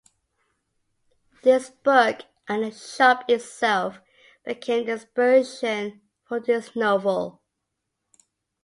This 1.43 1.69
book 1.69 2.21
and 2.47 2.63
the 2.63 2.71
shop 2.71 3.29
itself 3.29 3.99
became 4.43 4.87
the 4.87 4.93
inspiration 4.93 6.01
for 6.23 6.39
this 6.39 6.75
novel. 6.75 7.39